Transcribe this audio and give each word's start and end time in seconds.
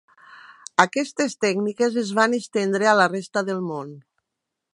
Aquestes 0.83 1.37
tècniques 1.45 1.99
es 2.05 2.09
van 2.21 2.35
estendre 2.39 2.91
a 2.93 2.97
la 3.03 3.09
resta 3.13 3.49
del 3.53 3.63
món. 3.69 3.95